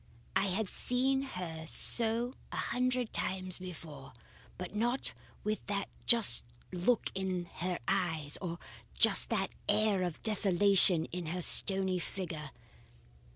I 0.35 0.47
had 0.47 0.71
seen 0.71 1.21
her 1.21 1.63
so 1.67 2.33
a 2.51 2.57
hundred 2.57 3.13
times 3.13 3.59
before, 3.59 4.13
but 4.57 4.73
not 4.75 5.13
with 5.43 5.61
just 6.07 6.43
that 6.71 6.75
look 6.75 7.11
in 7.13 7.45
her 7.57 7.77
eyes, 7.87 8.35
or 8.41 8.57
just 8.97 9.29
that 9.29 9.51
air 9.69 10.01
of 10.01 10.23
desolation 10.23 11.05
in 11.11 11.27
her 11.27 11.41
stony 11.43 11.99
figure. 11.99 12.49